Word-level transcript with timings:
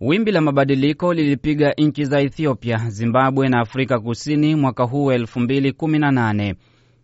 Wimbi 0.00 0.32
la 0.32 0.40
mabadiliko 0.40 1.14
lilipiga 1.14 1.72
nchi 1.78 2.04
za 2.04 2.20
Ethiopia, 2.20 2.76
Zimbabwe 2.88 3.48
na 3.48 3.60
Afrika 3.60 3.98
Kusini 4.00 4.54
mwaka 4.54 4.84
huu 4.84 5.04
wa 5.04 5.14
2018. 5.18 6.54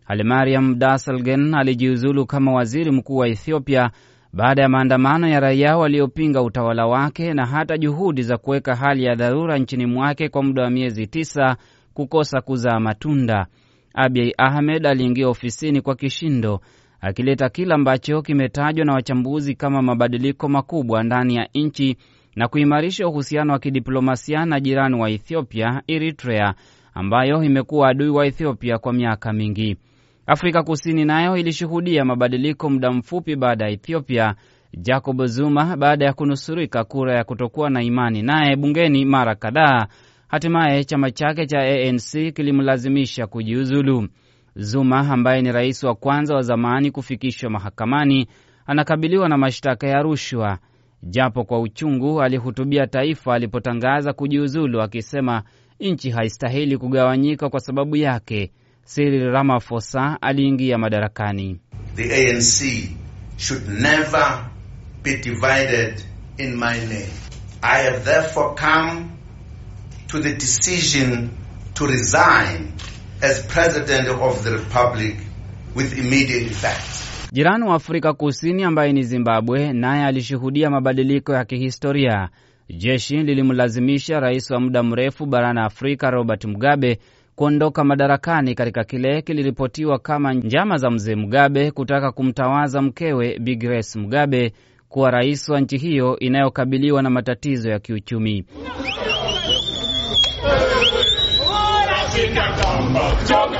Hailemariam 0.05 0.79
Desalegn 0.79 1.53
alijiuzulu 1.53 2.25
kama 2.25 2.53
waziri 2.53 2.91
mkuu 2.91 3.15
wa 3.17 3.27
Ethiopia 3.27 3.91
baada 4.33 4.61
ya 4.61 4.69
maandamano 4.69 5.27
ya 5.27 5.39
raia 5.39 5.77
waliopinga 5.77 6.41
utawala 6.41 6.85
wake 6.87 7.33
na 7.33 7.45
hata 7.45 7.77
juhudi 7.77 8.21
za 8.21 8.37
kuweka 8.37 8.75
hali 8.75 9.03
ya 9.03 9.15
dharura 9.15 9.57
nchini 9.57 9.85
mwake 9.85 10.29
kwa 10.29 10.43
muda 10.43 10.63
wa 10.63 10.69
miezi 10.69 11.07
tisa 11.07 11.57
kukosa 11.93 12.41
kuzaa 12.41 12.79
matunda. 12.79 13.47
Abiy 13.93 14.31
Ahmed 14.37 14.85
aliingia 14.87 15.27
ofisini 15.29 15.81
kwa 15.81 15.95
kishindo 15.95 16.59
akileta 17.01 17.49
kile 17.49 17.73
ambacho 17.73 18.21
kimetajwa 18.21 18.85
na 18.85 18.93
wachambuzi 18.93 19.55
kama 19.55 19.81
mabadiliko 19.81 20.49
makubwa 20.49 21.03
ndani 21.03 21.35
ya 21.35 21.49
nchi 21.53 21.97
na 22.35 22.47
kuimarisha 22.47 23.07
uhusiano 23.07 23.53
wa 23.53 23.59
kidiplomasia 23.59 24.45
na 24.45 24.59
jirani 24.59 24.95
wa 25.01 25.09
Ethiopia, 25.09 25.81
Eritrea, 25.87 26.53
ambayo 26.93 27.43
imekuwa 27.43 27.89
adui 27.89 28.09
wa 28.09 28.25
Ethiopia 28.25 28.77
kwa 28.77 28.93
miaka 28.93 29.33
mingi. 29.33 29.77
Afrika 30.27 30.63
Kusini 30.63 31.05
nayo 31.05 31.37
ilishuhudia 31.37 32.05
mabadiliko 32.05 32.69
muda 32.69 32.91
mfupi 32.91 33.35
baada 33.35 33.65
ya 33.65 33.71
Ethiopia, 33.71 34.35
Jacob 34.77 35.25
Zuma 35.25 35.77
baada 35.77 36.05
ya 36.05 36.13
kunusurika 36.13 36.83
kura 36.83 37.15
ya 37.17 37.23
kutokuwa 37.23 37.69
na 37.69 37.83
imani 37.83 38.21
naye 38.21 38.55
bungeni 38.55 39.05
mara 39.05 39.35
kadhaa, 39.35 39.87
hatimaye 40.27 40.83
chama 40.83 41.11
chake 41.11 41.45
cha 41.45 41.59
ANC 41.59 42.33
kilimlazimisha 42.35 43.27
kujiuzulu. 43.27 44.07
Zuma 44.55 44.99
ambaye 44.99 45.41
ni 45.41 45.51
rais 45.51 45.83
wa 45.83 45.95
kwanza 45.95 46.35
wa 46.35 46.41
zamani 46.41 46.91
kufikishwa 46.91 47.49
mahakamani 47.49 48.27
anakabiliwa 48.65 49.29
na 49.29 49.37
mashtaka 49.37 49.87
ya 49.87 50.01
rushwa. 50.01 50.57
Japo 51.05 51.43
kwa 51.43 51.59
uchungu, 51.59 52.21
alihutubia 52.21 52.87
taifa 52.87 53.33
alipotangaza 53.33 54.13
kujiuzulu, 54.13 54.81
akisema 54.81 55.43
nchi 55.79 56.09
haistahili 56.09 56.77
kugawanyika 56.77 57.49
kwa 57.49 57.59
sababu 57.59 57.95
yake. 57.95 58.51
Cyril 58.95 59.31
Ramaphosa 59.31 60.17
aliingia 60.21 60.77
madarakani. 60.77 61.59
The 61.95 62.03
ANC 62.15 62.89
should 63.37 63.67
never 63.69 64.45
be 65.03 65.17
divided 65.17 66.01
in 66.37 66.55
my 66.55 66.77
name. 66.77 67.11
I 67.61 67.83
have 67.83 67.99
therefore 68.03 68.55
come 68.55 69.05
to 70.07 70.19
the 70.19 70.33
decision 70.33 71.29
to 71.73 71.85
resign 71.87 72.71
as 73.21 73.45
president 73.47 74.09
of 74.09 74.43
the 74.43 74.51
republic 74.51 75.15
with 75.75 75.97
immediate 75.97 76.51
effect. 76.51 77.12
Jirani 77.33 77.63
wa 77.63 77.75
Afrika 77.75 78.13
Kusini 78.13 78.63
ambaye 78.63 78.93
ni 78.93 79.03
Zimbabwe 79.03 79.73
naye 79.73 80.05
alishuhudia 80.05 80.69
mabadiliko 80.69 81.33
ya 81.33 81.45
kihistoria. 81.45 82.29
Jeshi 82.77 83.17
lilimlazimisha 83.23 84.19
rais 84.19 84.51
wa 84.51 84.59
muda 84.59 84.83
mrefu 84.83 85.25
barani 85.25 85.59
Afrika 85.59 86.11
Robert 86.11 86.45
Mugabe 86.45 86.99
kuondoka 87.35 87.83
madarakani 87.83 88.55
katika 88.55 88.83
kile 88.83 89.21
kiliripotiwa 89.21 89.99
kama 89.99 90.33
njama 90.33 90.77
za 90.77 90.89
mzee 90.91 91.15
Mugabe 91.15 91.71
kutaka 91.71 92.11
kumtawaza 92.11 92.81
mkewe 92.81 93.39
Bi 93.39 93.55
Grace 93.55 93.99
Mugabe 93.99 94.53
kuwa 94.89 95.11
rais 95.11 95.49
wa 95.49 95.59
nchi 95.61 95.77
hiyo 95.77 96.19
inayokabiliwa 96.19 97.01
na 97.01 97.09
matatizo 97.09 97.69
ya 97.69 97.79
kiuchumi. 97.79 98.45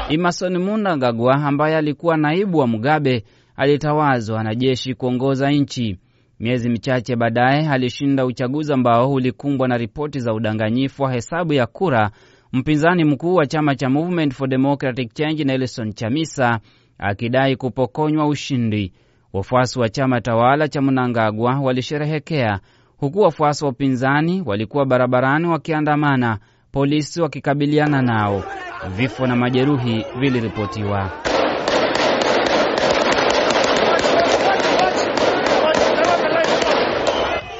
Emmerson 0.10 0.58
Mnangagwa 0.58 1.34
ambaye 1.36 1.78
alikuwa 1.78 2.18
naibu 2.18 2.58
wa 2.58 2.68
Mugabe 2.68 3.24
alitawazwa 3.56 4.44
na 4.44 4.56
jeshi 4.56 4.94
kuongoza 4.94 5.52
nchi. 5.52 5.98
Miezi 6.40 6.70
michache 6.70 7.16
baadaye 7.16 7.70
alishinda 7.70 8.26
uchaguzi 8.26 8.74
ambao 8.74 9.14
ulikumbwa 9.14 9.68
na 9.68 9.78
ripoti 9.78 10.20
za 10.20 10.34
udanganyifu 10.34 11.04
wa 11.04 11.14
hesabu 11.14 11.54
ya 11.54 11.66
kura, 11.68 12.12
mpinzani 12.54 13.04
mkuu 13.04 13.36
wa 13.36 13.46
chama 13.46 13.76
cha 13.76 13.90
Movement 13.90 14.34
for 14.34 14.50
Democratic 14.50 15.14
Change 15.14 15.44
Nelson 15.44 15.94
Chamisa 15.94 16.60
akidai 16.98 17.56
kupokonywa 17.56 18.28
ushindi. 18.28 18.94
Wafuasi 19.34 19.80
wa 19.80 19.90
chama 19.90 20.22
tawala 20.22 20.68
cha 20.68 20.82
Mnangagwa 20.82 21.60
walisherehekea 21.60 22.60
huku 22.98 23.20
wafuasi 23.20 23.64
wa 23.66 23.70
upinzani 23.72 24.44
walikuwa 24.46 24.86
barabarani 24.86 25.48
wakiandamana, 25.48 26.40
polisi 26.72 27.22
wakikabiliana 27.22 28.02
nao. 28.02 28.44
Vifo 28.98 29.28
na 29.28 29.36
majeruhi 29.36 30.06
viliripotiwa. 30.20 31.33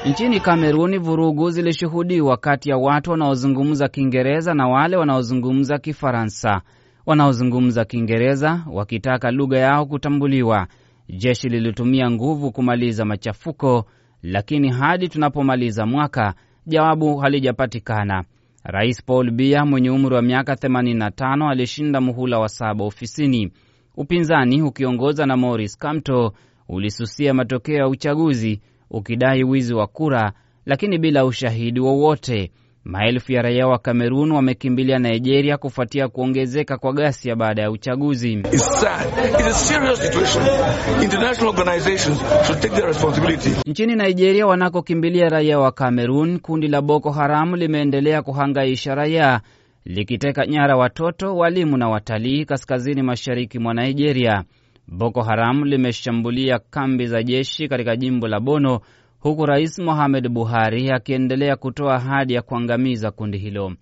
Nchini 0.06 0.40
Kameruni, 0.40 0.98
vurugu 0.98 1.50
zilishuhudiwa 1.50 2.36
kati 2.36 2.70
ya 2.70 2.76
watu 2.76 3.10
wanaozungumza 3.10 3.88
Kiingereza 3.88 4.54
na 4.54 4.68
wale 4.68 4.96
wanaozungumza 4.96 5.78
Kifaransa. 5.78 6.60
Wanaozungumza 7.06 7.84
Kiingereza 7.84 8.64
wakitaka 8.72 9.30
lugha 9.30 9.58
yao 9.58 9.86
kutambuliwa. 9.86 10.66
Jeshi 11.08 11.48
lilitumia 11.48 12.10
nguvu 12.10 12.52
kumaliza 12.52 13.04
machafuko, 13.04 13.84
lakini 14.22 14.70
hadi 14.70 15.08
tunapomaliza 15.08 15.86
mwaka 15.86 16.34
jawabu 16.66 17.16
halijapatikana. 17.16 18.24
Rais 18.64 19.04
Paul 19.04 19.30
Biya 19.30 19.64
mwenye 19.66 19.90
umri 19.90 20.14
wa 20.14 20.22
miaka 20.22 20.54
85 20.54 21.50
alishinda 21.50 22.00
muhula 22.00 22.38
wa 22.38 22.48
saba 22.48 22.84
ofisini. 22.84 23.52
Upinzani 23.96 24.62
ukiongoza 24.62 25.26
na 25.26 25.36
Maurice 25.36 25.76
Kamto 25.78 26.32
ulisusia 26.68 27.34
matokeo 27.34 27.76
ya 27.76 27.88
uchaguzi 27.88 28.60
ukidai 28.90 29.44
wizi 29.44 29.74
wa 29.74 29.86
kura, 29.86 30.32
lakini 30.66 30.98
bila 30.98 31.24
ushahidi 31.24 31.80
wowote. 31.80 32.50
Maelfu 32.84 33.32
ya 33.32 33.42
raia 33.42 33.66
wa 33.66 33.78
Kamerun 33.78 34.32
wamekimbilia 34.32 34.98
Nigeria 34.98 35.56
kufuatia 35.56 36.08
kuongezeka 36.08 36.78
kwa 36.78 36.92
ghasia 36.92 37.36
baada 37.36 37.62
ya 37.62 37.70
uchaguzi. 37.70 38.42
Nchini 43.66 43.96
Nigeria 43.96 44.46
wanakokimbilia 44.46 45.28
raia 45.28 45.58
wa 45.58 45.72
Kamerun, 45.72 46.38
kundi 46.38 46.68
la 46.68 46.82
Boko 46.82 47.10
Haram 47.10 47.54
limeendelea 47.54 48.22
kuhangaisha 48.22 48.94
raia 48.94 49.40
likiteka 49.84 50.46
nyara 50.46 50.76
watoto, 50.76 51.36
walimu 51.36 51.76
na 51.76 51.88
watalii 51.88 52.44
kaskazini 52.44 53.02
mashariki 53.02 53.58
mwa 53.58 53.74
Nigeria. 53.74 54.44
Boko 54.88 55.22
Haram 55.22 55.64
limeshambulia 55.64 56.58
kambi 56.58 57.06
za 57.06 57.22
jeshi 57.22 57.68
katika 57.68 57.96
jimbo 57.96 58.28
la 58.28 58.40
Bono 58.40 58.80
huku 59.20 59.46
Rais 59.46 59.78
Mohamed 59.78 60.28
Buhari 60.28 60.90
akiendelea 60.90 61.56
kutoa 61.56 61.94
ahadi 61.94 62.34
ya 62.34 62.42
kuangamiza 62.42 63.10
kundi 63.10 63.38
hilo. 63.38 63.72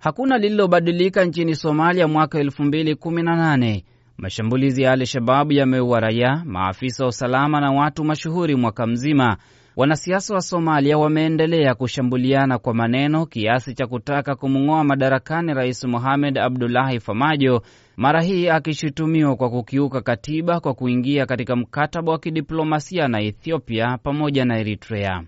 Hakuna 0.00 0.38
lililobadilika 0.38 1.24
nchini 1.24 1.54
Somalia 1.54 2.08
mwaka 2.08 2.38
2018. 2.42 3.82
Mashambulizi 4.18 4.82
ya 4.82 4.92
Al-Shababu 4.92 5.52
yameua 5.52 6.00
raia, 6.00 6.42
maafisa 6.46 7.04
wa 7.04 7.08
usalama 7.08 7.60
na 7.60 7.70
watu 7.72 8.04
mashuhuri 8.04 8.54
mwaka 8.56 8.86
mzima. 8.86 9.36
Wanasiasa 9.80 10.34
wa 10.34 10.40
Somalia 10.40 10.98
wameendelea 10.98 11.74
kushambuliana 11.74 12.58
kwa 12.58 12.74
maneno 12.74 13.26
kiasi 13.26 13.74
cha 13.74 13.86
kutaka 13.86 14.34
kumng'oa 14.34 14.84
madarakani 14.84 15.54
Rais 15.54 15.84
Mohamed 15.84 16.38
Abdullahi 16.38 17.00
Farmajo, 17.00 17.62
mara 17.96 18.22
hii 18.22 18.48
akishutumiwa 18.48 19.36
kwa 19.36 19.50
kukiuka 19.50 20.00
katiba 20.00 20.60
kwa 20.60 20.74
kuingia 20.74 21.26
katika 21.26 21.56
mkataba 21.56 22.12
wa 22.12 22.18
kidiplomasia 22.18 23.08
na 23.08 23.20
Ethiopia 23.20 23.98
pamoja 24.02 24.44
na 24.44 24.58
Eritrea. 24.58 25.22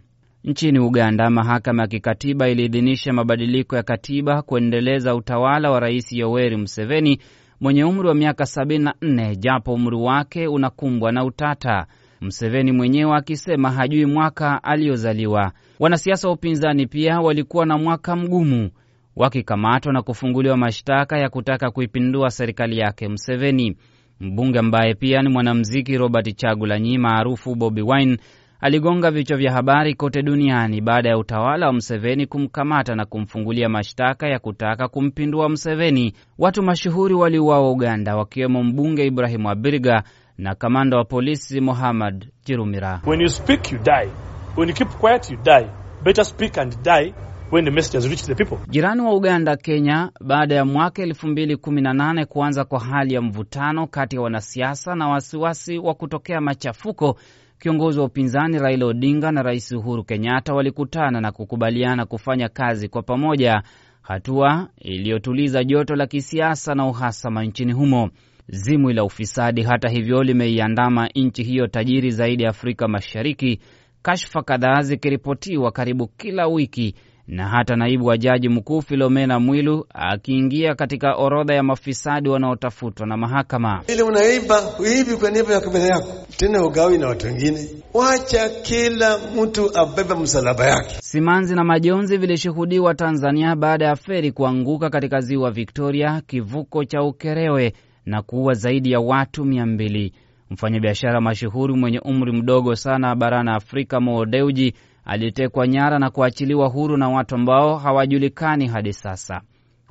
Nchini 0.45 0.79
Uganda, 0.79 1.31
mahakama 1.31 1.83
ya 1.83 1.89
kikatiba 1.89 2.49
iliidhinisha 2.49 3.13
mabadiliko 3.13 3.77
ya 3.77 3.83
katiba 3.83 4.43
kuendeleza 4.43 5.15
utawala 5.15 5.71
wa 5.71 5.81
Rais 5.81 6.13
Yoweri 6.13 6.57
Museveni 6.57 7.19
mwenye 7.61 7.85
umri 7.85 8.09
wa 8.09 8.15
miaka 8.15 8.45
74 8.45 9.35
japo 9.37 9.75
umri 9.75 9.97
wake 9.97 10.47
unakumbwa 10.47 11.13
na 11.13 11.25
utata. 11.25 11.87
Museveni 12.23 12.73
mwenyewe 12.73 13.17
akisema 13.17 13.71
hajui 13.71 14.07
mwaka 14.07 14.65
aliyozaliwa. 14.65 15.53
Wanasiasa 15.81 16.29
wa 16.29 16.35
upinzani 16.35 16.87
pia 16.87 17.21
walikuwa 17.21 17.67
na 17.67 17.79
mwaka 17.79 18.17
mgumu, 18.17 18.71
wakikamatwa 19.17 19.93
na 19.93 20.03
kufunguliwa 20.03 20.57
mashtaka 20.57 21.19
ya 21.19 21.29
kutaka 21.29 21.71
kuipindua 21.71 22.31
serikali 22.31 22.79
yake 22.79 23.09
Mseveni. 23.09 23.77
Mbunge 24.21 24.59
ambaye 24.59 24.95
pia 24.95 25.23
ni 25.23 25.29
mwanamuziki 25.29 25.99
Robert 25.99 26.37
Chagulanyi 26.37 26.99
maarufu 26.99 27.55
Bobi 27.55 27.83
Wine 27.83 28.19
aligonga 28.61 29.11
vichwa 29.11 29.37
vya 29.37 29.53
habari 29.53 29.95
kote 29.95 30.23
duniani 30.23 30.81
baada 30.81 31.09
ya 31.09 31.19
utawala 31.19 31.67
wa 31.67 31.73
Mseveni 31.73 32.27
kumkamata 32.27 32.95
na 32.95 33.05
kumfungulia 33.07 33.69
mashtaka 33.69 34.29
ya 34.29 34.39
kutaka 34.39 34.89
kumpindua 34.89 35.49
Mseveni. 35.49 36.13
Watu 36.39 36.63
mashuhuri 36.63 37.15
waliuawa 37.15 37.71
Uganda, 37.71 38.17
wakiwemo 38.17 38.63
mbunge 38.65 39.07
Ibrahimu 39.07 39.51
Abiriga 39.51 40.03
na 40.39 40.55
kamanda 40.55 40.97
wa 40.97 41.05
polisi 41.05 41.61
Mohammad 41.61 42.29
Jirumira. 42.45 43.01
When 43.07 43.21
you 43.21 43.29
speak, 43.29 43.73
you 43.73 43.79
die. 43.79 44.09
When 44.57 44.69
you 44.69 44.75
keep 44.75 44.89
quiet, 44.89 45.31
you 45.31 45.37
die. 45.37 45.71
Better 46.05 46.25
speak 46.25 46.59
and 46.59 46.83
die 46.83 47.15
when 47.51 47.65
the 47.65 47.71
message 47.71 47.95
has 48.03 48.09
reached 48.09 48.27
the 48.27 48.35
people. 48.35 48.59
Jirani 48.69 49.01
wa 49.03 49.15
Uganda, 49.15 49.57
Kenya, 49.57 50.11
baada 50.21 50.55
ya 50.55 50.65
mwaka 50.65 51.03
2018 51.07 52.25
kuanza 52.27 52.65
kwa 52.65 52.81
hali 52.81 53.15
ya 53.15 53.23
mvutano 53.23 53.87
kati 53.87 54.17
ya 54.17 54.23
wanasiasa 54.23 54.95
na 54.95 55.09
wasiwasi 55.09 55.79
wa 55.79 55.95
kutokea 55.95 56.41
machafuko 56.41 57.19
kiongozi 57.63 57.99
wa 57.99 58.05
upinzani 58.05 58.59
Raila 58.59 58.87
Odinga 58.87 59.33
na 59.33 59.43
Rais 59.43 59.73
Uhuru 59.73 60.05
Kenyatta 60.05 60.55
walikutana 60.55 61.21
na 61.21 61.33
kukubaliana 61.33 62.07
kufanya 62.07 62.49
kazi 62.49 62.89
kwa 62.89 63.03
pamoja, 63.03 63.63
hatua 64.03 64.69
iliyotuliza 64.79 65.65
joto 65.65 65.97
la 65.97 66.07
kisiasa 66.07 66.75
na 66.75 66.87
uhasama 66.87 67.45
nchini 67.45 67.73
humo. 67.73 68.11
Zimwi 68.55 68.93
la 68.95 69.05
ufisadi, 69.05 69.63
hata 69.63 69.89
hivyo, 69.89 70.23
limeiandama 70.23 71.09
nchi 71.15 71.43
hiyo 71.43 71.67
tajiri 71.67 72.11
zaidi 72.11 72.43
ya 72.43 72.51
Afrika 72.51 72.89
Mashariki, 72.89 73.61
kashfa 74.03 74.43
kadhaa 74.43 74.83
zikiripotiwa 74.83 75.73
karibu 75.73 76.07
kila 76.07 76.47
wiki 76.47 76.95
na 77.27 77.49
hata 77.49 77.77
naibu 77.77 78.07
wa 78.07 78.19
jaji 78.19 78.49
mkuu 78.49 78.81
Filomena 78.83 79.41
Mwilu 79.41 79.87
akiingia 79.95 80.75
katika 80.75 81.15
orodha 81.15 81.55
ya 81.55 81.63
mafisadi 81.63 82.29
wanaotafutwa 82.29 83.07
na 83.07 83.17
mahakama. 83.17 83.83
Ili 83.89 84.03
unaiba 84.03 84.57
huibi 84.61 85.17
kwa 85.17 85.31
niaba 85.31 85.53
ya 85.53 85.61
kabila 85.61 85.85
yako, 85.85 86.27
tena 86.37 86.65
ugawi 86.67 86.99
na 86.99 87.09
watu 87.09 87.27
wengine. 87.27 87.69
Wacha 87.95 88.49
kila 88.49 89.19
mtu 89.43 89.79
abeba 89.79 90.17
msalaba 90.17 90.67
yake. 90.67 90.97
Simanzi 91.03 91.55
na 91.55 91.65
majonzi 91.65 92.17
vilishuhudiwa 92.17 92.95
Tanzania 92.95 93.57
baada 93.57 93.85
ya 93.87 93.97
feri 93.97 94.33
kuanguka 94.33 94.91
katika 94.91 95.21
ziwa 95.21 95.51
Victoria, 95.51 96.23
kivuko 96.27 96.85
cha 96.85 97.03
Ukerewe, 97.03 97.73
na 98.07 98.23
kuua 98.23 98.55
zaidi 98.55 98.91
ya 98.93 99.01
watu 99.01 99.45
mia 99.45 99.67
mbili. 99.67 100.13
Mfanyabiashara 100.51 101.21
mashuhuri 101.21 101.75
mwenye 101.75 101.99
umri 101.99 102.33
mdogo 102.33 102.77
sana 102.77 103.15
barani 103.15 103.51
Afrika, 103.51 104.01
Mo 104.01 104.27
Dewji 104.27 104.75
alitekwa 105.05 105.67
nyara 105.69 105.99
na 105.99 106.11
kuachiliwa 106.11 106.69
huru 106.69 106.97
na 106.97 107.09
watu 107.09 107.35
ambao 107.35 107.77
hawajulikani 107.79 108.67
hadi 108.69 108.93
sasa. 108.93 109.41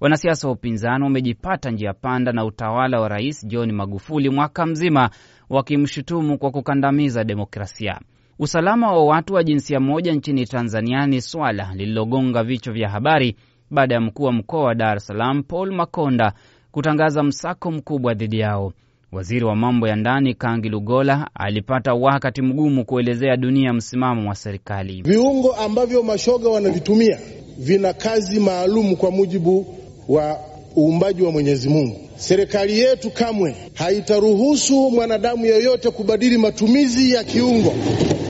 Wanasiasa 0.02 0.48
wa 0.48 0.54
upinzani 0.54 1.04
wamejipata 1.04 1.72
njia 1.72 1.94
panda 1.94 2.31
na 2.31 2.46
utawala 2.46 3.00
wa 3.02 3.10
Rais 3.10 3.48
John 3.48 3.72
Magufuli 3.72 4.30
mwaka 4.30 4.66
mzima, 4.66 5.10
wakimshutumu 5.50 6.38
kwa 6.38 6.52
kukandamiza 6.52 7.24
demokrasia. 7.24 8.00
Usalama 8.40 8.92
wa 8.92 9.06
watu 9.06 9.34
wa 9.34 9.44
jinsia 9.44 9.80
moja 9.80 10.14
nchini 10.14 10.46
Tanzania 10.46 11.06
ni 11.07 11.22
swala 11.22 11.74
lililogonga 11.75 12.44
vichwa 12.44 12.74
vya 12.74 12.90
habari 12.90 13.36
baada 13.72 13.96
ya 13.96 14.02
mkuu 14.02 14.24
wa 14.24 14.31
mkoa 14.31 14.64
wa 14.64 14.75
Dar 14.75 14.98
es 14.98 15.07
Salaam 15.07 15.44
Paul 15.44 15.72
Makonda 15.75 16.34
kutangaza 16.71 17.23
msako 17.23 17.71
mkubwa 17.71 18.13
dhidi 18.13 18.39
yao. 18.39 18.73
Waziri 19.12 19.45
wa 19.45 19.56
mambo 19.56 19.88
ya 19.88 19.95
ndani 19.95 20.33
Kangi 20.33 20.69
Lugola 20.69 21.29
alipata 21.33 21.94
wakati 21.94 22.41
mgumu 22.41 22.85
kuelezea 22.85 23.38
dunia 23.38 23.73
msimamo 23.73 24.29
wa 24.29 24.35
serikali. 24.35 25.01
Viungo 25.01 25.53
ambavyo 25.56 26.03
mashoga 26.03 26.50
wanavitumia 26.50 27.19
vina 27.57 27.94
kazi 27.94 28.39
maalum 28.39 28.95
kwa 28.95 29.12
mujibu 29.12 29.75
wa 30.07 30.38
uumbaji 30.77 31.21
wa 31.23 31.31
Mwenyezi 31.31 31.69
Mungu. 31.69 32.09
Serikali 32.15 32.79
yetu 32.79 33.12
kamwe 33.12 33.56
haitaruhusu 33.73 34.91
mwanadamu 34.91 35.45
yeyote 35.45 35.91
kubadili 35.91 36.38
matumizi 36.38 37.12
ya 37.13 37.23
kiungo. 37.23 37.73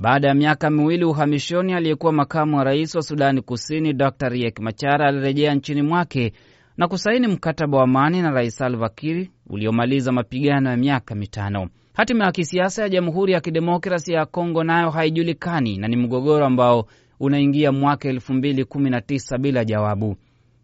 Baada 0.02 0.28
ya 0.28 0.34
miaka 0.34 0.70
miwili 0.70 1.06
uhamishoni, 1.06 1.74
aliyekuwa 1.74 2.14
makamu 2.14 2.58
wa 2.58 2.64
rais 2.64 2.96
wa 2.96 3.02
Sudani 3.02 3.42
Kusini 3.42 3.94
Dr 3.94 4.30
Riek 4.30 4.60
Machar 4.60 5.02
alirejea 5.02 5.56
nchini 5.56 5.82
mwake 5.82 6.34
na 6.82 6.88
kusaini 6.88 7.28
mkataba 7.28 7.78
wa 7.78 7.84
amani 7.84 8.22
na 8.22 8.32
Rais 8.32 8.56
Salva 8.58 8.90
Kiir 8.90 9.28
uliomaliza 9.48 10.12
mapigano 10.12 10.70
ya 10.70 10.78
miaka 10.78 11.16
mitano. 11.16 11.70
Hatima 11.94 12.26
ya 12.26 12.32
kisiasa 12.32 12.82
ya 12.82 12.90
Jamhuri 12.90 13.34
ya 13.34 13.42
Kidemokrasia 13.42 14.18
ya 14.18 14.26
Kongo 14.26 14.64
nayo 14.64 14.90
haijulikani 14.90 15.78
na 15.78 15.88
ni 15.88 15.96
mgogoro 15.96 16.46
ambao 16.46 16.88
unaingia 17.20 17.72
mwaka 17.72 18.10
elfu 18.10 18.34
mbili 18.34 18.66
kumi 18.66 18.90
na 18.90 19.02
tisa 19.02 19.38
bila 19.38 19.66
jawabu, 19.66 20.16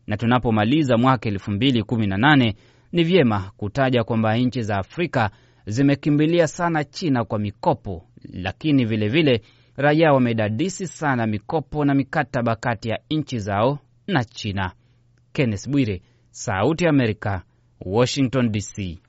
na 0.08 0.18
tunapomaliza 0.18 0.98
mwaka 0.98 1.30
elfu 1.30 1.52
mbili 1.52 1.84
kumi 1.84 2.08
na 2.08 2.18
nane 2.18 2.56
ni 2.92 3.04
vyema 3.04 3.52
kutaja 3.58 4.04
kwamba 4.04 4.38
nchi 4.38 4.62
za 4.62 4.78
Afrika 4.78 5.30
zimekimbilia 5.66 6.48
sana 6.48 6.84
China 6.84 7.26
kwa 7.26 7.40
mikopo, 7.40 8.06
lakini 8.34 8.86
vilevile 8.86 9.42
raia 9.76 10.14
wamedadisi 10.14 10.88
sana 10.88 11.28
mikopo 11.28 11.86
na 11.86 11.94
mikataba 11.94 12.56
kati 12.56 12.90
ya 12.90 13.00
nchi 13.12 13.40
zao 13.40 13.80
na 14.08 14.24
China. 14.24 14.72
Kenneth 15.38 15.68
Bwire, 15.70 16.02
Sauti 16.32 16.84
ya 16.84 16.90
Amerika, 16.90 17.44
Washington 17.86 18.52
DC. 18.52 19.00